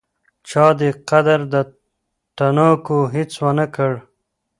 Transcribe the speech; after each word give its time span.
چا 0.49 0.65
دې 0.79 0.89
قدر 1.09 1.39
د 1.53 1.55
تڼاکو 2.37 2.99
هیڅ 3.15 3.31
ونکړ 3.45 3.91